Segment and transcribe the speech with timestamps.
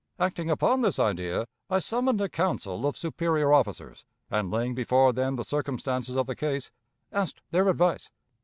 [0.19, 5.35] Acting upon this idea, I summoned a council of superior officers, and, laying before them
[5.35, 6.71] the circumstances of the case,
[7.11, 8.09] asked their advice.